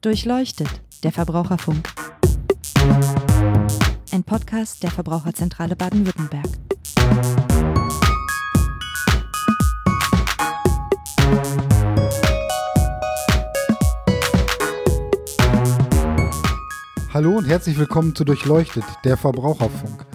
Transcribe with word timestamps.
Durchleuchtet, 0.00 0.68
der 1.02 1.10
Verbraucherfunk. 1.10 1.92
Ein 4.12 4.22
Podcast 4.22 4.84
der 4.84 4.92
Verbraucherzentrale 4.92 5.74
Baden-Württemberg. 5.74 6.46
Hallo 17.12 17.36
und 17.38 17.48
herzlich 17.48 17.76
willkommen 17.76 18.14
zu 18.14 18.22
Durchleuchtet, 18.22 18.84
der 19.02 19.16
Verbraucherfunk. 19.16 20.06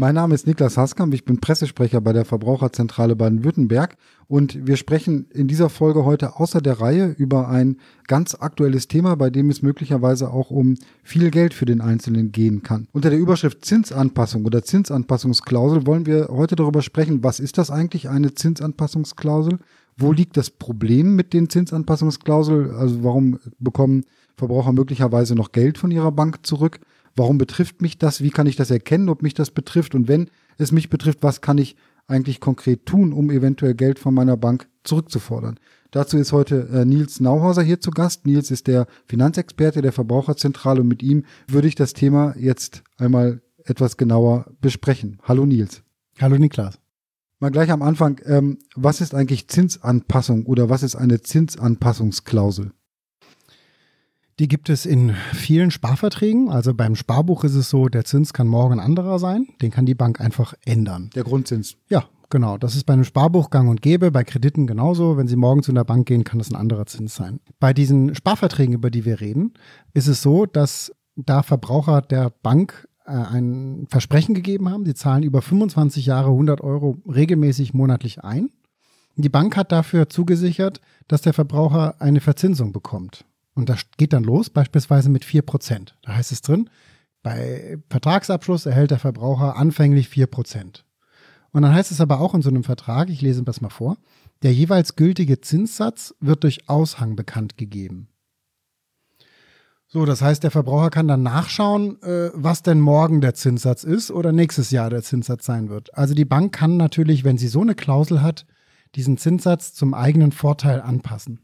Mein 0.00 0.14
Name 0.14 0.34
ist 0.34 0.46
Niklas 0.46 0.78
Haskamp, 0.78 1.12
ich 1.12 1.26
bin 1.26 1.40
Pressesprecher 1.40 2.00
bei 2.00 2.14
der 2.14 2.24
Verbraucherzentrale 2.24 3.16
Baden-Württemberg 3.16 3.98
und 4.28 4.66
wir 4.66 4.78
sprechen 4.78 5.26
in 5.30 5.46
dieser 5.46 5.68
Folge 5.68 6.06
heute 6.06 6.36
außer 6.40 6.62
der 6.62 6.80
Reihe 6.80 7.14
über 7.18 7.50
ein 7.50 7.76
ganz 8.06 8.34
aktuelles 8.34 8.88
Thema, 8.88 9.14
bei 9.16 9.28
dem 9.28 9.50
es 9.50 9.60
möglicherweise 9.60 10.30
auch 10.30 10.50
um 10.50 10.76
viel 11.02 11.30
Geld 11.30 11.52
für 11.52 11.66
den 11.66 11.82
Einzelnen 11.82 12.32
gehen 12.32 12.62
kann. 12.62 12.88
Unter 12.92 13.10
der 13.10 13.18
Überschrift 13.18 13.62
Zinsanpassung 13.62 14.46
oder 14.46 14.62
Zinsanpassungsklausel 14.62 15.86
wollen 15.86 16.06
wir 16.06 16.28
heute 16.30 16.56
darüber 16.56 16.80
sprechen, 16.80 17.22
was 17.22 17.38
ist 17.38 17.58
das 17.58 17.70
eigentlich 17.70 18.08
eine 18.08 18.34
Zinsanpassungsklausel? 18.34 19.58
Wo 19.98 20.12
liegt 20.12 20.38
das 20.38 20.48
Problem 20.48 21.14
mit 21.14 21.34
den 21.34 21.50
Zinsanpassungsklauseln? 21.50 22.70
Also 22.70 23.04
warum 23.04 23.38
bekommen 23.58 24.06
Verbraucher 24.38 24.72
möglicherweise 24.72 25.34
noch 25.34 25.52
Geld 25.52 25.76
von 25.76 25.90
ihrer 25.90 26.10
Bank 26.10 26.46
zurück? 26.46 26.80
Warum 27.16 27.38
betrifft 27.38 27.82
mich 27.82 27.98
das? 27.98 28.22
Wie 28.22 28.30
kann 28.30 28.46
ich 28.46 28.56
das 28.56 28.70
erkennen, 28.70 29.08
ob 29.08 29.22
mich 29.22 29.34
das 29.34 29.50
betrifft? 29.50 29.94
Und 29.94 30.08
wenn 30.08 30.30
es 30.58 30.72
mich 30.72 30.90
betrifft, 30.90 31.22
was 31.22 31.40
kann 31.40 31.58
ich 31.58 31.76
eigentlich 32.06 32.40
konkret 32.40 32.86
tun, 32.86 33.12
um 33.12 33.30
eventuell 33.30 33.74
Geld 33.74 33.98
von 33.98 34.14
meiner 34.14 34.36
Bank 34.36 34.68
zurückzufordern? 34.84 35.58
Dazu 35.90 36.18
ist 36.18 36.32
heute 36.32 36.68
äh, 36.72 36.84
Nils 36.84 37.20
Nauhauser 37.20 37.62
hier 37.62 37.80
zu 37.80 37.90
Gast. 37.90 38.26
Nils 38.26 38.50
ist 38.50 38.68
der 38.68 38.86
Finanzexperte 39.06 39.82
der 39.82 39.92
Verbraucherzentrale 39.92 40.82
und 40.82 40.88
mit 40.88 41.02
ihm 41.02 41.24
würde 41.48 41.68
ich 41.68 41.74
das 41.74 41.94
Thema 41.94 42.34
jetzt 42.38 42.82
einmal 42.96 43.42
etwas 43.64 43.96
genauer 43.96 44.46
besprechen. 44.60 45.18
Hallo 45.22 45.46
Nils. 45.46 45.82
Hallo 46.20 46.38
Niklas. 46.38 46.78
Mal 47.40 47.50
gleich 47.50 47.70
am 47.70 47.82
Anfang, 47.82 48.20
ähm, 48.26 48.58
was 48.76 49.00
ist 49.00 49.14
eigentlich 49.14 49.48
Zinsanpassung 49.48 50.46
oder 50.46 50.68
was 50.68 50.82
ist 50.82 50.94
eine 50.94 51.22
Zinsanpassungsklausel? 51.22 52.72
Die 54.40 54.48
gibt 54.48 54.70
es 54.70 54.86
in 54.86 55.14
vielen 55.34 55.70
Sparverträgen. 55.70 56.48
Also 56.48 56.72
beim 56.72 56.96
Sparbuch 56.96 57.44
ist 57.44 57.54
es 57.54 57.68
so, 57.68 57.90
der 57.90 58.06
Zins 58.06 58.32
kann 58.32 58.48
morgen 58.48 58.80
anderer 58.80 59.18
sein. 59.18 59.46
Den 59.60 59.70
kann 59.70 59.84
die 59.84 59.94
Bank 59.94 60.18
einfach 60.18 60.54
ändern. 60.64 61.10
Der 61.14 61.24
Grundzins. 61.24 61.76
Ja, 61.90 62.04
genau. 62.30 62.56
Das 62.56 62.74
ist 62.74 62.84
bei 62.84 62.94
einem 62.94 63.04
Sparbuch 63.04 63.50
gang 63.50 63.68
und 63.68 63.82
gäbe, 63.82 64.10
bei 64.10 64.24
Krediten 64.24 64.66
genauso. 64.66 65.18
Wenn 65.18 65.28
Sie 65.28 65.36
morgen 65.36 65.62
zu 65.62 65.72
einer 65.72 65.84
Bank 65.84 66.08
gehen, 66.08 66.24
kann 66.24 66.38
das 66.38 66.50
ein 66.50 66.56
anderer 66.56 66.86
Zins 66.86 67.14
sein. 67.14 67.40
Bei 67.58 67.74
diesen 67.74 68.14
Sparverträgen, 68.14 68.74
über 68.74 68.90
die 68.90 69.04
wir 69.04 69.20
reden, 69.20 69.52
ist 69.92 70.06
es 70.06 70.22
so, 70.22 70.46
dass 70.46 70.90
da 71.16 71.42
Verbraucher 71.42 72.00
der 72.00 72.30
Bank 72.30 72.88
äh, 73.04 73.10
ein 73.10 73.88
Versprechen 73.90 74.34
gegeben 74.34 74.70
haben. 74.70 74.86
Sie 74.86 74.94
zahlen 74.94 75.22
über 75.22 75.42
25 75.42 76.06
Jahre 76.06 76.30
100 76.30 76.62
Euro 76.62 76.96
regelmäßig 77.06 77.74
monatlich 77.74 78.24
ein. 78.24 78.48
Die 79.16 79.28
Bank 79.28 79.54
hat 79.58 79.70
dafür 79.70 80.08
zugesichert, 80.08 80.80
dass 81.08 81.20
der 81.20 81.34
Verbraucher 81.34 82.00
eine 82.00 82.20
Verzinsung 82.20 82.72
bekommt. 82.72 83.26
Und 83.60 83.68
das 83.68 83.80
geht 83.98 84.14
dann 84.14 84.24
los, 84.24 84.48
beispielsweise 84.48 85.10
mit 85.10 85.22
4%. 85.22 85.92
Da 86.00 86.16
heißt 86.16 86.32
es 86.32 86.40
drin, 86.40 86.70
bei 87.22 87.76
Vertragsabschluss 87.90 88.64
erhält 88.64 88.90
der 88.90 88.98
Verbraucher 88.98 89.56
anfänglich 89.56 90.08
4%. 90.08 90.82
Und 91.52 91.60
dann 91.60 91.74
heißt 91.74 91.90
es 91.90 92.00
aber 92.00 92.20
auch 92.20 92.32
in 92.32 92.40
so 92.40 92.48
einem 92.48 92.64
Vertrag, 92.64 93.10
ich 93.10 93.20
lese 93.20 93.42
das 93.42 93.60
mal 93.60 93.68
vor, 93.68 93.98
der 94.42 94.54
jeweils 94.54 94.96
gültige 94.96 95.42
Zinssatz 95.42 96.14
wird 96.20 96.42
durch 96.44 96.70
Aushang 96.70 97.16
bekannt 97.16 97.58
gegeben. 97.58 98.08
So, 99.88 100.06
das 100.06 100.22
heißt, 100.22 100.42
der 100.42 100.50
Verbraucher 100.50 100.88
kann 100.88 101.06
dann 101.06 101.22
nachschauen, 101.22 102.00
äh, 102.00 102.30
was 102.32 102.62
denn 102.62 102.80
morgen 102.80 103.20
der 103.20 103.34
Zinssatz 103.34 103.84
ist 103.84 104.10
oder 104.10 104.32
nächstes 104.32 104.70
Jahr 104.70 104.88
der 104.88 105.02
Zinssatz 105.02 105.44
sein 105.44 105.68
wird. 105.68 105.92
Also 105.92 106.14
die 106.14 106.24
Bank 106.24 106.54
kann 106.54 106.78
natürlich, 106.78 107.24
wenn 107.24 107.36
sie 107.36 107.48
so 107.48 107.60
eine 107.60 107.74
Klausel 107.74 108.22
hat, 108.22 108.46
diesen 108.94 109.18
Zinssatz 109.18 109.74
zum 109.74 109.92
eigenen 109.92 110.32
Vorteil 110.32 110.80
anpassen. 110.80 111.40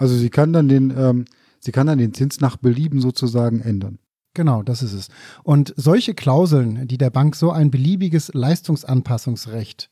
Also 0.00 0.16
sie 0.16 0.30
kann 0.30 0.52
dann 0.54 0.66
den, 0.66 0.92
ähm, 0.96 1.26
sie 1.60 1.72
kann 1.72 1.86
dann 1.86 1.98
den 1.98 2.14
Zins 2.14 2.40
nach 2.40 2.56
Belieben 2.56 3.00
sozusagen 3.00 3.60
ändern. 3.60 3.98
Genau, 4.32 4.62
das 4.62 4.82
ist 4.82 4.94
es. 4.94 5.08
Und 5.42 5.74
solche 5.76 6.14
Klauseln, 6.14 6.88
die 6.88 6.96
der 6.96 7.10
Bank 7.10 7.36
so 7.36 7.50
ein 7.50 7.70
beliebiges 7.70 8.32
Leistungsanpassungsrecht 8.32 9.90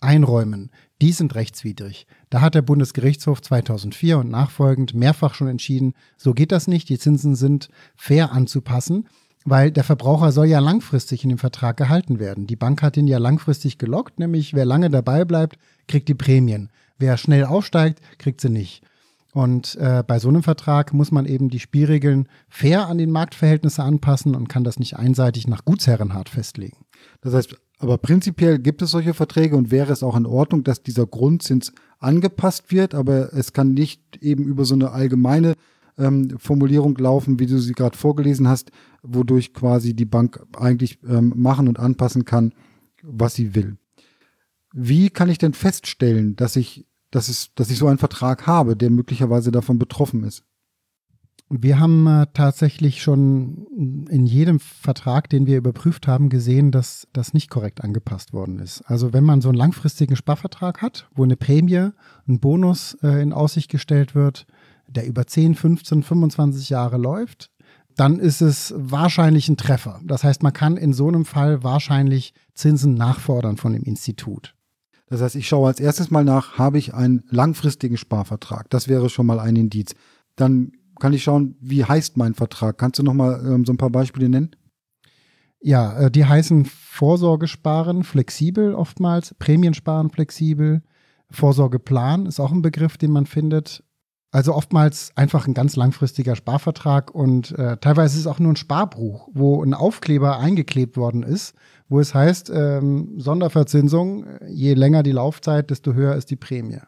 einräumen, 0.00 0.70
die 1.00 1.12
sind 1.12 1.36
rechtswidrig. 1.36 2.06
Da 2.30 2.40
hat 2.40 2.56
der 2.56 2.62
Bundesgerichtshof 2.62 3.40
2004 3.40 4.18
und 4.18 4.30
nachfolgend 4.30 4.94
mehrfach 4.94 5.34
schon 5.34 5.46
entschieden, 5.46 5.94
so 6.16 6.34
geht 6.34 6.50
das 6.50 6.66
nicht, 6.66 6.88
die 6.88 6.98
Zinsen 6.98 7.36
sind 7.36 7.68
fair 7.94 8.32
anzupassen, 8.32 9.06
weil 9.44 9.70
der 9.70 9.84
Verbraucher 9.84 10.32
soll 10.32 10.46
ja 10.46 10.58
langfristig 10.58 11.22
in 11.22 11.28
dem 11.28 11.38
Vertrag 11.38 11.76
gehalten 11.76 12.18
werden. 12.18 12.48
Die 12.48 12.56
Bank 12.56 12.82
hat 12.82 12.96
ihn 12.96 13.06
ja 13.06 13.18
langfristig 13.18 13.78
gelockt, 13.78 14.18
nämlich 14.18 14.54
wer 14.54 14.64
lange 14.64 14.90
dabei 14.90 15.24
bleibt, 15.24 15.58
kriegt 15.86 16.08
die 16.08 16.14
Prämien. 16.14 16.70
Wer 16.98 17.16
schnell 17.16 17.44
aufsteigt, 17.44 18.00
kriegt 18.18 18.40
sie 18.40 18.50
nicht. 18.50 18.82
Und 19.32 19.76
äh, 19.76 20.04
bei 20.06 20.18
so 20.18 20.28
einem 20.28 20.42
Vertrag 20.42 20.92
muss 20.92 21.10
man 21.10 21.24
eben 21.24 21.48
die 21.48 21.58
Spielregeln 21.58 22.28
fair 22.50 22.86
an 22.88 22.98
den 22.98 23.10
Marktverhältnisse 23.10 23.82
anpassen 23.82 24.34
und 24.34 24.48
kann 24.48 24.62
das 24.62 24.78
nicht 24.78 24.96
einseitig 24.96 25.48
nach 25.48 25.64
Gutsherrenhart 25.64 26.28
festlegen. 26.28 26.84
Das 27.22 27.32
heißt, 27.32 27.56
aber 27.78 27.96
prinzipiell 27.96 28.58
gibt 28.58 28.82
es 28.82 28.90
solche 28.90 29.14
Verträge 29.14 29.56
und 29.56 29.70
wäre 29.70 29.90
es 29.90 30.02
auch 30.02 30.16
in 30.16 30.26
Ordnung, 30.26 30.64
dass 30.64 30.82
dieser 30.82 31.06
Grundzins 31.06 31.72
angepasst 31.98 32.70
wird, 32.70 32.94
aber 32.94 33.32
es 33.32 33.54
kann 33.54 33.72
nicht 33.72 34.18
eben 34.20 34.44
über 34.44 34.66
so 34.66 34.74
eine 34.74 34.90
allgemeine 34.92 35.54
ähm, 35.96 36.38
Formulierung 36.38 36.96
laufen, 36.98 37.38
wie 37.38 37.46
du 37.46 37.58
sie 37.58 37.72
gerade 37.72 37.96
vorgelesen 37.96 38.48
hast, 38.48 38.70
wodurch 39.02 39.54
quasi 39.54 39.94
die 39.94 40.04
Bank 40.04 40.44
eigentlich 40.56 40.98
ähm, 41.08 41.32
machen 41.36 41.68
und 41.68 41.78
anpassen 41.78 42.26
kann, 42.26 42.52
was 43.02 43.34
sie 43.34 43.54
will. 43.54 43.78
Wie 44.74 45.10
kann 45.10 45.30
ich 45.30 45.38
denn 45.38 45.54
feststellen, 45.54 46.36
dass 46.36 46.56
ich 46.56 46.86
dass, 47.12 47.28
es, 47.28 47.54
dass 47.54 47.70
ich 47.70 47.78
so 47.78 47.86
einen 47.86 47.98
Vertrag 47.98 48.48
habe, 48.48 48.76
der 48.76 48.90
möglicherweise 48.90 49.52
davon 49.52 49.78
betroffen 49.78 50.24
ist? 50.24 50.42
Wir 51.54 51.78
haben 51.78 52.06
äh, 52.06 52.26
tatsächlich 52.32 53.02
schon 53.02 54.06
in 54.08 54.24
jedem 54.24 54.58
Vertrag, 54.58 55.28
den 55.28 55.46
wir 55.46 55.58
überprüft 55.58 56.06
haben, 56.06 56.30
gesehen, 56.30 56.70
dass 56.70 57.06
das 57.12 57.34
nicht 57.34 57.50
korrekt 57.50 57.84
angepasst 57.84 58.32
worden 58.32 58.58
ist. 58.58 58.80
Also 58.86 59.12
wenn 59.12 59.24
man 59.24 59.42
so 59.42 59.50
einen 59.50 59.58
langfristigen 59.58 60.16
Sparvertrag 60.16 60.80
hat, 60.80 61.08
wo 61.14 61.24
eine 61.24 61.36
Prämie, 61.36 61.90
ein 62.26 62.40
Bonus 62.40 62.96
äh, 63.02 63.20
in 63.20 63.34
Aussicht 63.34 63.70
gestellt 63.70 64.14
wird, 64.14 64.46
der 64.88 65.06
über 65.06 65.26
10, 65.26 65.54
15, 65.54 66.02
25 66.02 66.70
Jahre 66.70 66.96
läuft, 66.96 67.50
dann 67.96 68.18
ist 68.18 68.40
es 68.40 68.72
wahrscheinlich 68.74 69.50
ein 69.50 69.58
Treffer. 69.58 70.00
Das 70.04 70.24
heißt, 70.24 70.42
man 70.42 70.54
kann 70.54 70.78
in 70.78 70.94
so 70.94 71.08
einem 71.08 71.26
Fall 71.26 71.62
wahrscheinlich 71.62 72.32
Zinsen 72.54 72.94
nachfordern 72.94 73.58
von 73.58 73.74
dem 73.74 73.82
Institut. 73.82 74.54
Das 75.12 75.20
heißt, 75.20 75.36
ich 75.36 75.46
schaue 75.46 75.66
als 75.66 75.78
erstes 75.78 76.10
mal 76.10 76.24
nach, 76.24 76.56
habe 76.56 76.78
ich 76.78 76.94
einen 76.94 77.22
langfristigen 77.28 77.98
Sparvertrag? 77.98 78.70
Das 78.70 78.88
wäre 78.88 79.10
schon 79.10 79.26
mal 79.26 79.40
ein 79.40 79.56
Indiz. 79.56 79.94
Dann 80.36 80.72
kann 81.00 81.12
ich 81.12 81.22
schauen, 81.22 81.54
wie 81.60 81.84
heißt 81.84 82.16
mein 82.16 82.32
Vertrag? 82.32 82.78
Kannst 82.78 82.98
du 82.98 83.02
noch 83.02 83.12
mal 83.12 83.44
ähm, 83.44 83.66
so 83.66 83.74
ein 83.74 83.76
paar 83.76 83.90
Beispiele 83.90 84.30
nennen? 84.30 84.56
Ja, 85.60 85.98
äh, 85.98 86.10
die 86.10 86.24
heißen 86.24 86.64
Vorsorgesparen 86.64 88.04
flexibel 88.04 88.74
oftmals, 88.74 89.34
Prämiensparen 89.34 90.08
flexibel, 90.08 90.82
Vorsorgeplan 91.30 92.24
ist 92.24 92.40
auch 92.40 92.50
ein 92.50 92.62
Begriff, 92.62 92.96
den 92.96 93.10
man 93.10 93.26
findet. 93.26 93.84
Also 94.32 94.54
oftmals 94.54 95.12
einfach 95.14 95.46
ein 95.46 95.52
ganz 95.52 95.76
langfristiger 95.76 96.36
Sparvertrag 96.36 97.14
und 97.14 97.52
äh, 97.58 97.76
teilweise 97.76 98.14
ist 98.14 98.20
es 98.20 98.26
auch 98.26 98.38
nur 98.38 98.54
ein 98.54 98.56
Sparbuch, 98.56 99.28
wo 99.34 99.62
ein 99.62 99.74
Aufkleber 99.74 100.38
eingeklebt 100.38 100.96
worden 100.96 101.22
ist, 101.22 101.54
wo 101.90 102.00
es 102.00 102.14
heißt, 102.14 102.50
ähm, 102.52 103.20
Sonderverzinsung, 103.20 104.24
je 104.48 104.72
länger 104.72 105.02
die 105.02 105.12
Laufzeit, 105.12 105.68
desto 105.68 105.92
höher 105.92 106.16
ist 106.16 106.30
die 106.30 106.36
Prämie. 106.36 106.80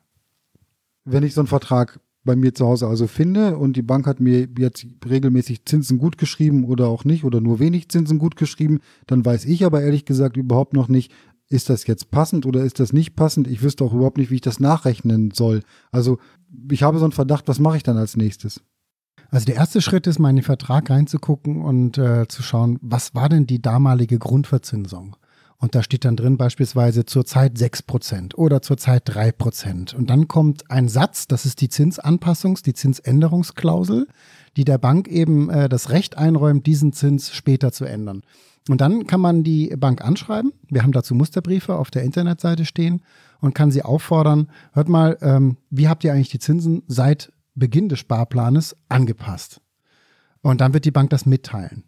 Wenn 1.05 1.23
ich 1.23 1.35
so 1.35 1.43
einen 1.43 1.49
Vertrag 1.49 2.01
bei 2.25 2.35
mir 2.35 2.55
zu 2.55 2.67
Hause 2.67 2.87
also 2.87 3.07
finde 3.07 3.59
und 3.59 3.77
die 3.77 3.83
Bank 3.83 4.07
hat 4.07 4.21
mir 4.21 4.49
jetzt 4.59 4.87
regelmäßig 5.07 5.67
Zinsen 5.67 5.99
gut 5.99 6.17
geschrieben 6.17 6.65
oder 6.65 6.89
auch 6.89 7.05
nicht 7.05 7.25
oder 7.25 7.43
nur 7.43 7.59
wenig 7.59 7.91
Zinsen 7.91 8.19
gut 8.19 8.37
geschrieben, 8.37 8.81
dann 9.07 9.23
weiß 9.23 9.45
ich 9.45 9.67
aber 9.67 9.83
ehrlich 9.83 10.07
gesagt 10.07 10.39
überhaupt 10.39 10.73
noch 10.73 10.89
nicht, 10.89 11.13
ist 11.55 11.71
das 11.71 11.87
jetzt 11.87 12.11
passend 12.11 12.47
oder 12.47 12.65
ist 12.65 12.81
das 12.81 12.93
nicht 12.93 13.15
passend? 13.15 13.47
Ich 13.47 13.63
wüsste 13.63 13.85
auch 13.85 13.95
überhaupt 13.95 14.19
nicht, 14.19 14.31
wie 14.31 14.37
ich 14.37 14.41
das 14.41 14.59
nachrechnen 14.59 15.31
soll. 15.31 15.63
Also 15.93 16.19
ich 16.71 16.83
habe 16.83 16.99
so 16.99 17.05
einen 17.05 17.13
Verdacht, 17.13 17.47
was 17.47 17.61
mache 17.61 17.77
ich 17.77 17.85
dann 17.85 17.97
als 17.97 18.17
nächstes? 18.17 18.61
Also 19.31 19.47
der 19.47 19.55
erste 19.55 19.81
Schritt 19.81 20.07
ist 20.07 20.19
mal 20.19 20.31
in 20.31 20.37
den 20.37 20.45
Vertrag 20.45 20.91
reinzugucken 20.91 21.63
und 21.63 21.97
äh, 21.97 22.27
zu 22.29 22.43
schauen, 22.43 22.79
was 22.83 23.15
war 23.15 23.29
denn 23.29 23.47
die 23.47 23.63
damalige 23.63 24.19
Grundverzinsung? 24.19 25.17
Und 25.59 25.75
da 25.75 25.83
steht 25.83 26.05
dann 26.05 26.17
drin 26.17 26.37
beispielsweise 26.37 27.07
zurzeit 27.07 27.57
6% 27.57 28.35
oder 28.35 28.61
zurzeit 28.61 29.09
3%. 29.09 29.95
Und 29.95 30.11
dann 30.11 30.29
kommt 30.29 30.71
ein 30.71 30.89
Satz, 30.89 31.27
das 31.27 31.47
ist 31.47 31.61
die 31.61 31.69
Zinsanpassungs-, 31.69 32.65
die 32.65 32.75
Zinsänderungsklausel, 32.75 34.09
die 34.57 34.65
der 34.65 34.79
Bank 34.79 35.09
eben 35.09 35.51
äh, 35.51 35.69
das 35.69 35.91
Recht 35.91 36.17
einräumt, 36.19 36.67
diesen 36.67 36.93
Zins 36.93 37.33
später 37.33 37.73
zu 37.73 37.85
ändern. 37.85 38.23
Und 38.69 38.81
dann 38.81 39.07
kann 39.07 39.21
man 39.21 39.45
die 39.45 39.75
Bank 39.77 40.03
anschreiben. 40.03 40.53
Wir 40.69 40.83
haben 40.83 40.93
dazu 40.93 41.15
Musterbriefe 41.15 41.77
auf 41.77 41.91
der 41.91 42.03
Internetseite 42.03 42.65
stehen 42.65 43.03
und 43.41 43.55
kann 43.55 43.71
sie 43.71 43.83
auffordern, 43.83 44.51
hört 44.73 44.89
mal, 44.89 45.19
ähm, 45.21 45.59
wie 45.71 45.89
habt 45.89 46.03
ihr 46.05 46.13
eigentlich 46.13 46.31
die 46.31 46.39
Zinsen 46.39 46.83
seit 46.87 47.33
Beginn 47.55 47.89
des 47.89 47.99
Sparplanes 48.01 48.77
angepasst. 48.89 49.61
Und 50.41 50.61
dann 50.61 50.75
wird 50.75 50.85
die 50.85 50.91
Bank 50.91 51.11
das 51.11 51.27
mitteilen. 51.27 51.85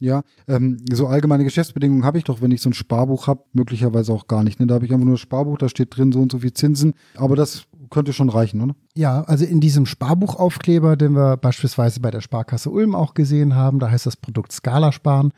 Ja, 0.00 0.22
ähm, 0.46 0.78
so 0.92 1.08
allgemeine 1.08 1.44
Geschäftsbedingungen 1.44 2.04
habe 2.04 2.18
ich 2.18 2.24
doch, 2.24 2.40
wenn 2.40 2.52
ich 2.52 2.62
so 2.62 2.70
ein 2.70 2.74
Sparbuch 2.74 3.26
habe, 3.26 3.42
möglicherweise 3.52 4.12
auch 4.12 4.28
gar 4.28 4.44
nicht. 4.44 4.60
Ne? 4.60 4.66
Da 4.66 4.76
habe 4.76 4.86
ich 4.86 4.92
einfach 4.92 5.04
nur 5.04 5.14
ein 5.14 5.18
Sparbuch, 5.18 5.58
da 5.58 5.68
steht 5.68 5.96
drin 5.96 6.12
so 6.12 6.20
und 6.20 6.30
so 6.30 6.38
viel 6.38 6.52
Zinsen, 6.52 6.94
aber 7.16 7.34
das 7.34 7.64
könnte 7.90 8.12
schon 8.12 8.28
reichen, 8.28 8.60
oder? 8.60 8.76
Ja, 8.94 9.22
also 9.22 9.44
in 9.44 9.60
diesem 9.60 9.86
Sparbuchaufkleber, 9.86 10.96
den 10.96 11.16
wir 11.16 11.36
beispielsweise 11.36 12.00
bei 12.00 12.10
der 12.10 12.20
Sparkasse 12.20 12.70
Ulm 12.70 12.94
auch 12.94 13.14
gesehen 13.14 13.54
haben, 13.54 13.78
da 13.78 13.90
heißt 13.90 14.06
das 14.06 14.16
Produkt 14.16 14.52
Skala 14.52 14.92
sparen, 14.92 15.32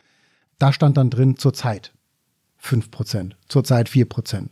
da 0.58 0.72
stand 0.72 0.96
dann 0.96 1.10
drin 1.10 1.36
zurzeit 1.36 1.92
5%, 2.62 3.32
zurzeit 3.48 3.88
4%. 3.88 4.50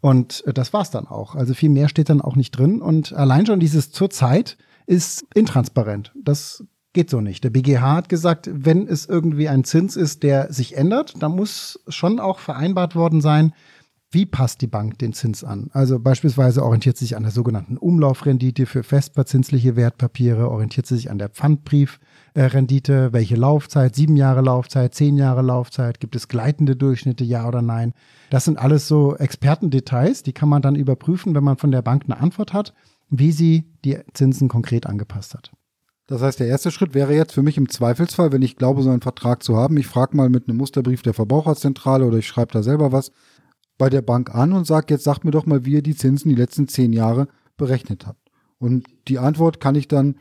Und 0.00 0.44
äh, 0.46 0.52
das 0.52 0.72
war's 0.72 0.90
dann 0.90 1.06
auch. 1.06 1.34
Also 1.34 1.54
viel 1.54 1.68
mehr 1.68 1.88
steht 1.88 2.08
dann 2.08 2.20
auch 2.20 2.36
nicht 2.36 2.52
drin. 2.52 2.80
Und 2.80 3.12
allein 3.12 3.46
schon 3.46 3.60
dieses 3.60 3.90
zurzeit 3.90 4.56
ist 4.86 5.26
intransparent. 5.34 6.12
Das 6.14 6.64
geht 6.96 7.10
so 7.10 7.20
nicht. 7.20 7.44
Der 7.44 7.50
BGH 7.50 7.94
hat 7.94 8.08
gesagt, 8.08 8.48
wenn 8.50 8.88
es 8.88 9.04
irgendwie 9.04 9.50
ein 9.50 9.64
Zins 9.64 9.96
ist, 9.96 10.22
der 10.22 10.50
sich 10.50 10.78
ändert, 10.78 11.22
dann 11.22 11.36
muss 11.36 11.78
schon 11.88 12.18
auch 12.18 12.38
vereinbart 12.38 12.96
worden 12.96 13.20
sein, 13.20 13.52
wie 14.10 14.24
passt 14.24 14.62
die 14.62 14.66
Bank 14.66 14.98
den 14.98 15.12
Zins 15.12 15.44
an? 15.44 15.68
Also 15.74 15.98
beispielsweise 15.98 16.62
orientiert 16.64 16.96
sie 16.96 17.04
sich 17.04 17.16
an 17.16 17.24
der 17.24 17.32
sogenannten 17.32 17.76
Umlaufrendite 17.76 18.64
für 18.64 18.82
festverzinsliche 18.82 19.76
Wertpapiere, 19.76 20.50
orientiert 20.50 20.86
sie 20.86 20.96
sich 20.96 21.10
an 21.10 21.18
der 21.18 21.28
Pfandbriefrendite, 21.28 23.12
welche 23.12 23.36
Laufzeit, 23.36 23.94
sieben 23.94 24.16
Jahre 24.16 24.40
Laufzeit, 24.40 24.94
zehn 24.94 25.18
Jahre 25.18 25.42
Laufzeit, 25.42 26.00
gibt 26.00 26.16
es 26.16 26.28
gleitende 26.28 26.76
Durchschnitte, 26.76 27.24
ja 27.24 27.46
oder 27.46 27.60
nein? 27.60 27.92
Das 28.30 28.46
sind 28.46 28.58
alles 28.58 28.88
so 28.88 29.16
Expertendetails, 29.16 30.22
die 30.22 30.32
kann 30.32 30.48
man 30.48 30.62
dann 30.62 30.76
überprüfen, 30.76 31.34
wenn 31.34 31.44
man 31.44 31.58
von 31.58 31.72
der 31.72 31.82
Bank 31.82 32.04
eine 32.04 32.18
Antwort 32.18 32.54
hat, 32.54 32.72
wie 33.10 33.32
sie 33.32 33.66
die 33.84 33.98
Zinsen 34.14 34.48
konkret 34.48 34.86
angepasst 34.86 35.34
hat. 35.34 35.52
Das 36.06 36.22
heißt, 36.22 36.38
der 36.38 36.46
erste 36.46 36.70
Schritt 36.70 36.94
wäre 36.94 37.14
jetzt 37.14 37.32
für 37.32 37.42
mich 37.42 37.56
im 37.56 37.68
Zweifelsfall, 37.68 38.30
wenn 38.32 38.42
ich 38.42 38.56
glaube, 38.56 38.82
so 38.82 38.90
einen 38.90 39.00
Vertrag 39.00 39.42
zu 39.42 39.56
haben, 39.56 39.76
ich 39.76 39.88
frage 39.88 40.16
mal 40.16 40.28
mit 40.28 40.48
einem 40.48 40.58
Musterbrief 40.58 41.02
der 41.02 41.14
Verbraucherzentrale 41.14 42.04
oder 42.04 42.18
ich 42.18 42.28
schreibe 42.28 42.52
da 42.52 42.62
selber 42.62 42.92
was 42.92 43.10
bei 43.76 43.90
der 43.90 44.02
Bank 44.02 44.34
an 44.34 44.52
und 44.52 44.66
sage, 44.66 44.86
jetzt 44.94 45.04
sagt 45.04 45.24
mir 45.24 45.32
doch 45.32 45.46
mal, 45.46 45.64
wie 45.64 45.74
ihr 45.74 45.82
die 45.82 45.96
Zinsen 45.96 46.28
die 46.28 46.36
letzten 46.36 46.68
zehn 46.68 46.92
Jahre 46.92 47.28
berechnet 47.56 48.06
habt. 48.06 48.30
Und 48.58 48.86
die 49.08 49.18
Antwort 49.18 49.60
kann 49.60 49.74
ich 49.74 49.88
dann 49.88 50.16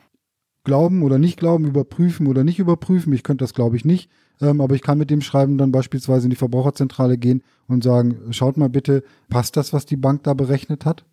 glauben 0.64 1.04
oder 1.04 1.20
nicht 1.20 1.38
glauben, 1.38 1.66
überprüfen 1.66 2.28
oder 2.28 2.44
nicht 2.44 2.60
überprüfen. 2.60 3.14
Ich 3.14 3.24
könnte 3.24 3.44
das, 3.44 3.54
glaube 3.54 3.78
ich, 3.78 3.86
nicht. 3.86 4.10
Ähm, 4.42 4.60
aber 4.60 4.76
ich 4.76 4.82
kann 4.82 4.98
mit 4.98 5.10
dem 5.10 5.22
Schreiben 5.22 5.58
dann 5.58 5.72
beispielsweise 5.72 6.26
in 6.26 6.32
die 6.32 6.36
Verbraucherzentrale 6.36 7.18
gehen 7.18 7.44
und 7.68 7.84
sagen, 7.84 8.18
schaut 8.32 8.58
mal 8.58 8.70
bitte, 8.70 9.04
passt 9.30 9.56
das, 9.56 9.72
was 9.72 9.86
die 9.86 9.96
Bank 9.96 10.24
da 10.24 10.34
berechnet 10.34 10.84
hat? 10.84 11.06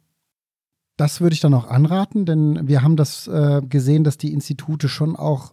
Das 1.03 1.21
würde 1.21 1.35
ich 1.35 1.41
dann 1.41 1.53
auch 1.53 1.67
anraten, 1.67 2.27
denn 2.27 2.69
wir 2.69 2.85
haben 2.85 2.95
das 2.95 3.27
äh, 3.27 3.61
gesehen, 3.69 4.05
dass 4.05 4.19
die 4.19 4.33
Institute 4.33 4.89
schon 4.89 5.17
auch 5.17 5.53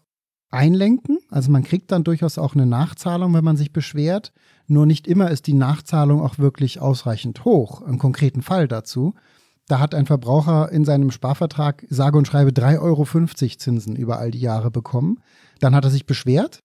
einlenken. 0.51 1.17
Also 1.31 1.49
man 1.49 1.63
kriegt 1.63 1.91
dann 1.91 2.03
durchaus 2.03 2.37
auch 2.37 2.53
eine 2.53 2.67
Nachzahlung, 2.67 3.33
wenn 3.33 3.43
man 3.43 3.57
sich 3.57 3.73
beschwert. 3.73 4.31
Nur 4.67 4.85
nicht 4.85 5.07
immer 5.07 5.31
ist 5.31 5.47
die 5.47 5.55
Nachzahlung 5.55 6.21
auch 6.21 6.37
wirklich 6.37 6.79
ausreichend 6.79 7.45
hoch. 7.45 7.81
Im 7.81 7.97
konkreten 7.97 8.43
Fall 8.43 8.67
dazu. 8.67 9.15
Da 9.67 9.79
hat 9.79 9.95
ein 9.95 10.05
Verbraucher 10.05 10.71
in 10.71 10.85
seinem 10.85 11.09
Sparvertrag 11.09 11.83
sage 11.89 12.19
und 12.19 12.27
schreibe 12.27 12.51
3,50 12.51 12.79
Euro 12.81 13.57
Zinsen 13.57 13.95
über 13.95 14.19
all 14.19 14.29
die 14.29 14.41
Jahre 14.41 14.69
bekommen. 14.69 15.17
Dann 15.61 15.73
hat 15.73 15.83
er 15.83 15.89
sich 15.89 16.05
beschwert. 16.05 16.59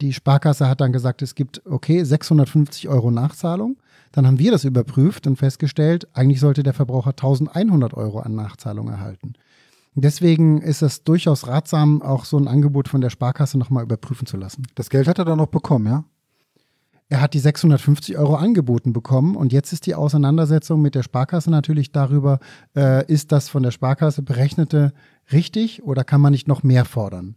Die 0.00 0.12
Sparkasse 0.12 0.68
hat 0.68 0.80
dann 0.80 0.92
gesagt, 0.92 1.22
es 1.22 1.36
gibt, 1.36 1.64
okay, 1.64 2.02
650 2.02 2.88
Euro 2.88 3.12
Nachzahlung. 3.12 3.76
Dann 4.12 4.26
haben 4.26 4.38
wir 4.38 4.50
das 4.50 4.64
überprüft 4.64 5.26
und 5.26 5.36
festgestellt, 5.36 6.08
eigentlich 6.14 6.40
sollte 6.40 6.62
der 6.62 6.74
Verbraucher 6.74 7.10
1100 7.10 7.94
Euro 7.94 8.20
an 8.20 8.34
Nachzahlung 8.34 8.88
erhalten. 8.88 9.34
Deswegen 9.94 10.60
ist 10.60 10.82
es 10.82 11.04
durchaus 11.04 11.46
ratsam, 11.46 12.02
auch 12.02 12.26
so 12.26 12.36
ein 12.36 12.48
Angebot 12.48 12.86
von 12.88 13.00
der 13.00 13.08
Sparkasse 13.08 13.56
nochmal 13.58 13.82
überprüfen 13.82 14.26
zu 14.26 14.36
lassen. 14.36 14.66
Das 14.74 14.90
Geld 14.90 15.08
hat 15.08 15.18
er 15.18 15.24
dann 15.24 15.38
noch 15.38 15.46
bekommen, 15.46 15.86
ja? 15.86 16.04
Er 17.08 17.20
hat 17.20 17.34
die 17.34 17.38
650 17.38 18.18
Euro 18.18 18.34
angeboten 18.34 18.92
bekommen 18.92 19.36
und 19.36 19.52
jetzt 19.52 19.72
ist 19.72 19.86
die 19.86 19.94
Auseinandersetzung 19.94 20.82
mit 20.82 20.96
der 20.96 21.04
Sparkasse 21.04 21.50
natürlich 21.50 21.92
darüber, 21.92 22.40
äh, 22.74 23.06
ist 23.10 23.30
das 23.30 23.48
von 23.48 23.62
der 23.62 23.70
Sparkasse 23.70 24.22
berechnete 24.22 24.92
richtig 25.30 25.84
oder 25.84 26.02
kann 26.02 26.20
man 26.20 26.32
nicht 26.32 26.48
noch 26.48 26.64
mehr 26.64 26.84
fordern? 26.84 27.36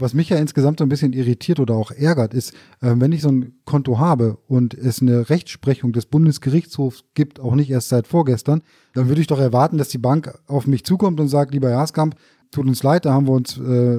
Was 0.00 0.14
mich 0.14 0.28
ja 0.28 0.38
insgesamt 0.38 0.78
so 0.78 0.84
ein 0.84 0.88
bisschen 0.88 1.12
irritiert 1.12 1.60
oder 1.60 1.74
auch 1.74 1.90
ärgert, 1.90 2.34
ist, 2.34 2.52
äh, 2.80 2.94
wenn 2.96 3.12
ich 3.12 3.22
so 3.22 3.30
ein 3.30 3.54
Konto 3.64 3.98
habe 3.98 4.38
und 4.46 4.74
es 4.74 5.02
eine 5.02 5.30
Rechtsprechung 5.30 5.92
des 5.92 6.06
Bundesgerichtshofs 6.06 7.04
gibt, 7.14 7.40
auch 7.40 7.54
nicht 7.54 7.70
erst 7.70 7.88
seit 7.88 8.06
vorgestern, 8.06 8.62
dann 8.94 9.08
würde 9.08 9.20
ich 9.20 9.26
doch 9.26 9.40
erwarten, 9.40 9.78
dass 9.78 9.88
die 9.88 9.98
Bank 9.98 10.32
auf 10.46 10.66
mich 10.66 10.84
zukommt 10.84 11.20
und 11.20 11.28
sagt, 11.28 11.52
lieber 11.52 11.70
Jaskamp, 11.70 12.16
tut 12.50 12.66
uns 12.66 12.82
leid, 12.82 13.04
da 13.04 13.12
haben 13.12 13.28
wir 13.28 13.32
uns 13.32 13.58
äh, 13.58 13.98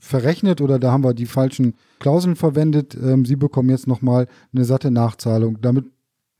verrechnet 0.00 0.60
oder 0.60 0.78
da 0.78 0.92
haben 0.92 1.04
wir 1.04 1.14
die 1.14 1.26
falschen 1.26 1.74
Klauseln 1.98 2.36
verwendet. 2.36 2.96
Ähm, 3.00 3.24
Sie 3.24 3.36
bekommen 3.36 3.70
jetzt 3.70 3.86
nochmal 3.86 4.26
eine 4.54 4.64
satte 4.64 4.90
Nachzahlung. 4.90 5.60
Damit, 5.60 5.86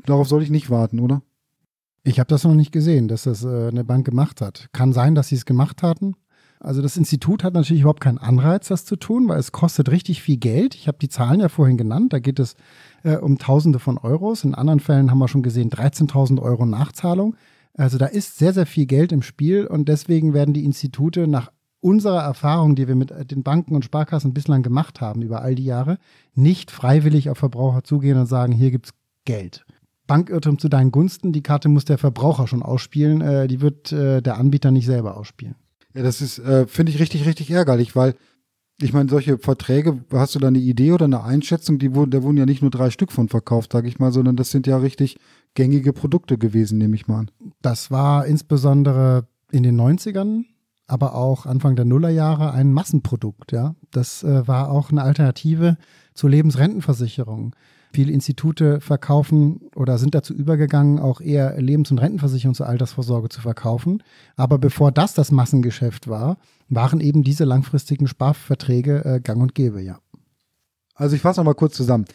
darauf 0.04 0.28
soll 0.28 0.42
ich 0.42 0.50
nicht 0.50 0.70
warten, 0.70 1.00
oder? 1.00 1.22
Ich 2.02 2.20
habe 2.20 2.28
das 2.28 2.44
noch 2.44 2.54
nicht 2.54 2.72
gesehen, 2.72 3.08
dass 3.08 3.24
das 3.24 3.44
äh, 3.44 3.68
eine 3.68 3.84
Bank 3.84 4.06
gemacht 4.06 4.40
hat. 4.40 4.68
Kann 4.72 4.92
sein, 4.92 5.14
dass 5.14 5.28
sie 5.28 5.34
es 5.34 5.44
gemacht 5.44 5.82
hatten. 5.82 6.14
Also 6.60 6.82
das 6.82 6.96
Institut 6.96 7.44
hat 7.44 7.54
natürlich 7.54 7.82
überhaupt 7.82 8.00
keinen 8.00 8.18
Anreiz, 8.18 8.68
das 8.68 8.84
zu 8.84 8.96
tun, 8.96 9.28
weil 9.28 9.38
es 9.38 9.52
kostet 9.52 9.90
richtig 9.90 10.22
viel 10.22 10.38
Geld. 10.38 10.74
Ich 10.74 10.88
habe 10.88 10.98
die 10.98 11.08
Zahlen 11.08 11.40
ja 11.40 11.48
vorhin 11.48 11.76
genannt. 11.76 12.12
Da 12.12 12.18
geht 12.18 12.38
es 12.38 12.56
äh, 13.02 13.16
um 13.16 13.38
Tausende 13.38 13.78
von 13.78 13.98
Euros. 13.98 14.44
In 14.44 14.54
anderen 14.54 14.80
Fällen 14.80 15.10
haben 15.10 15.18
wir 15.18 15.28
schon 15.28 15.42
gesehen 15.42 15.70
13.000 15.70 16.40
Euro 16.40 16.66
Nachzahlung. 16.66 17.36
Also 17.74 17.98
da 17.98 18.06
ist 18.06 18.38
sehr, 18.38 18.52
sehr 18.52 18.66
viel 18.66 18.86
Geld 18.86 19.12
im 19.12 19.22
Spiel 19.22 19.66
und 19.66 19.88
deswegen 19.88 20.32
werden 20.32 20.54
die 20.54 20.64
Institute 20.64 21.26
nach 21.26 21.52
unserer 21.80 22.22
Erfahrung, 22.22 22.74
die 22.74 22.88
wir 22.88 22.96
mit 22.96 23.12
den 23.30 23.42
Banken 23.42 23.74
und 23.74 23.84
Sparkassen 23.84 24.32
bislang 24.32 24.62
gemacht 24.62 25.00
haben 25.00 25.22
über 25.22 25.42
all 25.42 25.54
die 25.54 25.64
Jahre, 25.64 25.98
nicht 26.34 26.70
freiwillig 26.70 27.28
auf 27.28 27.38
Verbraucher 27.38 27.84
zugehen 27.84 28.18
und 28.18 28.26
sagen, 28.26 28.52
hier 28.52 28.70
gibt 28.70 28.86
es 28.86 28.92
Geld. 29.24 29.66
Bankirrtum 30.06 30.58
zu 30.58 30.68
deinen 30.68 30.90
Gunsten, 30.90 31.32
die 31.32 31.42
Karte 31.42 31.68
muss 31.68 31.84
der 31.84 31.98
Verbraucher 31.98 32.46
schon 32.46 32.62
ausspielen, 32.62 33.20
äh, 33.20 33.46
die 33.46 33.60
wird 33.60 33.92
äh, 33.92 34.22
der 34.22 34.38
Anbieter 34.38 34.70
nicht 34.70 34.86
selber 34.86 35.16
ausspielen. 35.16 35.56
Ja, 35.96 36.02
das 36.02 36.20
ist, 36.20 36.38
äh, 36.38 36.66
finde 36.66 36.92
ich 36.92 37.00
richtig, 37.00 37.26
richtig 37.26 37.50
ärgerlich, 37.50 37.96
weil 37.96 38.14
ich 38.82 38.92
meine, 38.92 39.08
solche 39.08 39.38
Verträge, 39.38 40.04
hast 40.12 40.34
du 40.34 40.38
da 40.38 40.48
eine 40.48 40.58
Idee 40.58 40.92
oder 40.92 41.06
eine 41.06 41.24
Einschätzung? 41.24 41.78
Die 41.78 41.94
wurden, 41.94 42.10
da 42.10 42.22
wurden 42.22 42.36
ja 42.36 42.44
nicht 42.44 42.60
nur 42.60 42.70
drei 42.70 42.90
Stück 42.90 43.10
von 43.10 43.30
verkauft, 43.30 43.72
sage 43.72 43.88
ich 43.88 43.98
mal, 43.98 44.12
sondern 44.12 44.36
das 44.36 44.50
sind 44.50 44.66
ja 44.66 44.76
richtig 44.76 45.16
gängige 45.54 45.94
Produkte 45.94 46.36
gewesen, 46.36 46.76
nehme 46.76 46.94
ich 46.94 47.08
mal 47.08 47.20
an. 47.20 47.30
Das 47.62 47.90
war 47.90 48.26
insbesondere 48.26 49.26
in 49.50 49.62
den 49.62 49.80
90ern, 49.80 50.44
aber 50.86 51.14
auch 51.14 51.46
Anfang 51.46 51.76
der 51.76 51.86
Nullerjahre 51.86 52.52
ein 52.52 52.74
Massenprodukt, 52.74 53.52
ja. 53.52 53.74
Das 53.90 54.22
äh, 54.22 54.46
war 54.46 54.70
auch 54.70 54.90
eine 54.90 55.02
Alternative 55.02 55.78
zur 56.12 56.28
Lebensrentenversicherung. 56.28 57.56
Viele 57.92 58.12
Institute 58.12 58.80
verkaufen 58.80 59.60
oder 59.74 59.98
sind 59.98 60.14
dazu 60.14 60.34
übergegangen, 60.34 60.98
auch 60.98 61.20
eher 61.20 61.60
Lebens- 61.60 61.90
und 61.90 61.98
Rentenversicherung 61.98 62.54
zur 62.54 62.66
Altersvorsorge 62.66 63.28
zu 63.28 63.40
verkaufen. 63.40 64.02
Aber 64.36 64.58
bevor 64.58 64.92
das 64.92 65.14
das 65.14 65.32
Massengeschäft 65.32 66.08
war, 66.08 66.36
waren 66.68 67.00
eben 67.00 67.22
diese 67.22 67.44
langfristigen 67.44 68.06
Sparverträge 68.06 69.04
äh, 69.04 69.20
gang 69.20 69.40
und 69.40 69.54
gäbe, 69.54 69.80
ja. 69.80 69.98
Also 70.94 71.14
ich 71.14 71.22
fasse 71.22 71.40
nochmal 71.40 71.54
kurz 71.54 71.76
zusammen. 71.76 72.06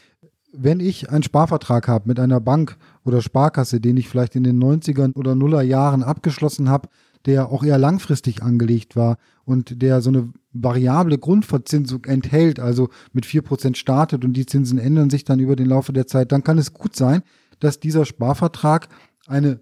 Wenn 0.54 0.80
ich 0.80 1.10
einen 1.10 1.24
Sparvertrag 1.24 1.88
habe 1.88 2.08
mit 2.08 2.20
einer 2.20 2.42
Bank 2.42 2.78
oder 3.06 3.22
Sparkasse, 3.22 3.80
den 3.80 3.96
ich 3.96 4.10
vielleicht 4.10 4.36
in 4.36 4.44
den 4.44 4.62
90ern 4.62 5.16
oder 5.16 5.36
Nuller 5.36 5.62
Jahren 5.62 6.04
abgeschlossen 6.04 6.70
habe, 6.70 6.90
der 7.26 7.50
auch 7.50 7.64
eher 7.64 7.78
langfristig 7.78 8.42
angelegt 8.42 8.96
war 8.96 9.18
und 9.46 9.82
der 9.82 10.02
so 10.02 10.10
eine 10.10 10.30
variable 10.54 11.18
Grundverzinsung 11.18 12.06
enthält, 12.06 12.60
also 12.60 12.90
mit 13.14 13.26
4% 13.26 13.76
startet 13.76 14.26
und 14.26 14.34
die 14.34 14.46
Zinsen 14.46 14.78
ändern 14.78 15.10
sich 15.10 15.24
dann 15.24 15.40
über 15.40 15.56
den 15.56 15.68
Laufe 15.68 15.94
der 15.94 16.08
Zeit, 16.08 16.32
dann 16.32 16.44
kann 16.44 16.58
es 16.58 16.74
gut 16.74 16.96
sein, 16.96 17.24
dass 17.60 17.80
dieser 17.80 18.06
Sparvertrag 18.06 18.90
eine 19.28 19.60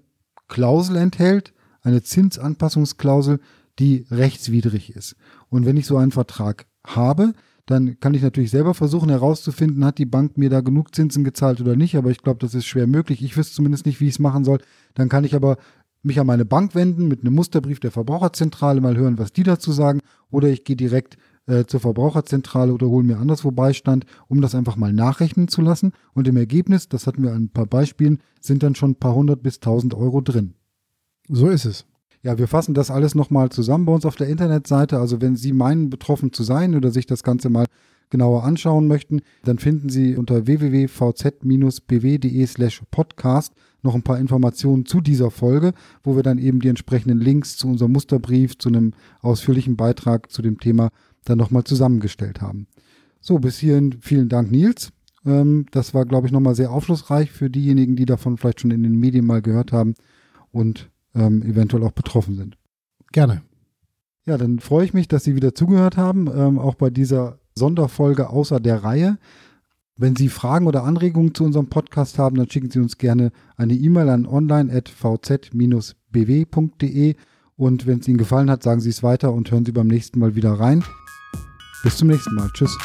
Klausel 0.47 0.95
enthält, 0.95 1.53
eine 1.81 2.01
Zinsanpassungsklausel, 2.01 3.39
die 3.77 4.05
rechtswidrig 4.11 4.95
ist. 4.95 5.15
Und 5.49 5.65
wenn 5.65 5.77
ich 5.77 5.85
so 5.85 5.97
einen 5.97 6.11
Vertrag 6.11 6.65
habe, 6.85 7.33
dann 7.69 7.99
kann 7.99 8.15
ich 8.15 8.23
natürlich 8.23 8.49
selber 8.49 8.73
versuchen 8.73 9.09
herauszufinden, 9.09 9.85
hat 9.85 9.99
die 9.99 10.07
Bank 10.07 10.39
mir 10.39 10.49
da 10.49 10.61
genug 10.61 10.95
Zinsen 10.95 11.23
gezahlt 11.23 11.61
oder 11.61 11.75
nicht, 11.75 11.95
aber 11.95 12.09
ich 12.09 12.17
glaube, 12.23 12.39
das 12.39 12.55
ist 12.55 12.65
schwer 12.65 12.87
möglich. 12.87 13.23
Ich 13.23 13.37
wüsste 13.37 13.53
zumindest 13.53 13.85
nicht, 13.85 14.01
wie 14.01 14.07
ich 14.07 14.15
es 14.15 14.19
machen 14.19 14.43
soll. 14.43 14.57
Dann 14.95 15.07
kann 15.07 15.23
ich 15.23 15.35
aber 15.35 15.57
mich 16.01 16.19
an 16.19 16.27
meine 16.27 16.45
Bank 16.45 16.75
wenden 16.75 17.07
mit 17.07 17.21
einem 17.21 17.35
Musterbrief 17.35 17.79
der 17.79 17.91
Verbraucherzentrale, 17.91 18.81
mal 18.81 18.97
hören, 18.97 19.17
was 19.17 19.33
die 19.33 19.43
dazu 19.43 19.71
sagen, 19.71 19.99
oder 20.31 20.47
ich 20.47 20.63
gehe 20.63 20.75
direkt 20.75 21.17
äh, 21.47 21.65
zur 21.65 21.79
Verbraucherzentrale 21.79 22.73
oder 22.73 22.87
hole 22.87 23.05
mir 23.05 23.17
anderswo 23.17 23.51
Beistand, 23.51 24.05
um 24.27 24.41
das 24.41 24.55
einfach 24.55 24.75
mal 24.75 24.93
nachrechnen 24.93 25.47
zu 25.47 25.61
lassen. 25.61 25.91
Und 26.13 26.27
im 26.27 26.37
Ergebnis, 26.37 26.87
das 26.87 27.07
hatten 27.07 27.23
wir 27.23 27.31
an 27.31 27.43
ein 27.43 27.49
paar 27.49 27.65
Beispielen, 27.65 28.19
sind 28.39 28.63
dann 28.63 28.75
schon 28.75 28.91
ein 28.91 28.99
paar 28.99 29.15
hundert 29.15 29.43
bis 29.43 29.59
tausend 29.59 29.93
Euro 29.93 30.21
drin. 30.21 30.53
So 31.27 31.49
ist 31.49 31.65
es. 31.65 31.85
Ja, 32.21 32.37
wir 32.37 32.47
fassen 32.47 32.73
das 32.73 32.91
alles 32.91 33.15
nochmal 33.15 33.49
zusammen 33.49 33.85
bei 33.85 33.93
uns 33.93 34.05
auf 34.05 34.15
der 34.15 34.27
Internetseite. 34.27 34.99
Also 34.99 35.21
wenn 35.21 35.35
Sie 35.35 35.53
meinen, 35.53 35.89
betroffen 35.89 36.33
zu 36.33 36.43
sein 36.43 36.75
oder 36.75 36.91
sich 36.91 37.05
das 37.05 37.23
Ganze 37.23 37.49
mal 37.49 37.65
genauer 38.09 38.43
anschauen 38.43 38.87
möchten, 38.87 39.21
dann 39.43 39.59
finden 39.59 39.89
Sie 39.89 40.17
unter 40.17 40.45
www.vz-bw.de 40.45 42.45
slash 42.45 42.81
podcast 42.91 43.53
noch 43.81 43.95
ein 43.95 44.03
paar 44.03 44.19
Informationen 44.19 44.85
zu 44.85 45.01
dieser 45.01 45.31
Folge, 45.31 45.73
wo 46.03 46.15
wir 46.15 46.23
dann 46.23 46.37
eben 46.37 46.59
die 46.59 46.67
entsprechenden 46.67 47.19
Links 47.19 47.57
zu 47.57 47.67
unserem 47.67 47.91
Musterbrief, 47.91 48.57
zu 48.57 48.69
einem 48.69 48.93
ausführlichen 49.21 49.75
Beitrag 49.75 50.31
zu 50.31 50.41
dem 50.41 50.59
Thema 50.59 50.89
dann 51.25 51.37
nochmal 51.37 51.63
zusammengestellt 51.63 52.41
haben. 52.41 52.67
So, 53.21 53.39
bis 53.39 53.57
hierhin 53.57 53.97
vielen 54.01 54.29
Dank, 54.29 54.51
Nils. 54.51 54.91
Ähm, 55.25 55.65
das 55.71 55.93
war, 55.93 56.05
glaube 56.05 56.27
ich, 56.27 56.33
nochmal 56.33 56.55
sehr 56.55 56.71
aufschlussreich 56.71 57.31
für 57.31 57.49
diejenigen, 57.49 57.95
die 57.95 58.05
davon 58.05 58.37
vielleicht 58.37 58.61
schon 58.61 58.71
in 58.71 58.83
den 58.83 58.99
Medien 58.99 59.25
mal 59.25 59.41
gehört 59.41 59.71
haben 59.71 59.95
und 60.51 60.89
ähm, 61.15 61.41
eventuell 61.43 61.83
auch 61.83 61.91
betroffen 61.91 62.35
sind. 62.35 62.57
Gerne. 63.11 63.41
Ja, 64.25 64.37
dann 64.37 64.59
freue 64.59 64.85
ich 64.85 64.93
mich, 64.93 65.07
dass 65.07 65.23
Sie 65.23 65.35
wieder 65.35 65.55
zugehört 65.55 65.97
haben, 65.97 66.29
ähm, 66.33 66.59
auch 66.59 66.75
bei 66.75 66.89
dieser 66.89 67.39
Sonderfolge 67.55 68.29
außer 68.29 68.59
der 68.59 68.83
Reihe. 68.83 69.17
Wenn 70.01 70.15
Sie 70.15 70.29
Fragen 70.29 70.65
oder 70.65 70.85
Anregungen 70.85 71.35
zu 71.35 71.43
unserem 71.43 71.67
Podcast 71.67 72.19
haben, 72.19 72.37
dann 72.37 72.49
schicken 72.49 72.71
Sie 72.71 72.79
uns 72.79 72.97
gerne 72.97 73.33
eine 73.57 73.73
E-Mail 73.73 74.07
an 74.07 74.25
online.vz-bw.de 74.25 77.15
und 77.57 77.85
wenn 77.85 77.99
es 77.99 78.07
Ihnen 78.07 78.17
gefallen 78.17 78.49
hat, 78.49 78.63
sagen 78.63 78.79
Sie 78.79 78.91
es 78.91 79.03
weiter 79.03 79.33
und 79.33 79.51
hören 79.51 79.65
Sie 79.65 79.73
beim 79.73 79.87
nächsten 79.87 80.19
Mal 80.19 80.35
wieder 80.35 80.53
rein. 80.53 80.85
Bis 81.83 81.97
zum 81.97 82.07
nächsten 82.07 82.33
Mal. 82.33 82.49
Tschüss. 82.53 82.77